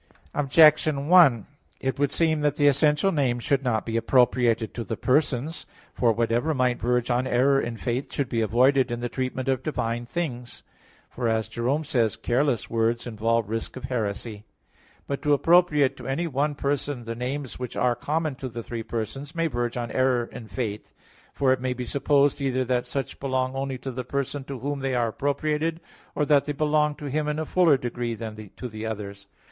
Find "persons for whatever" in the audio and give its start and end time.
4.97-6.55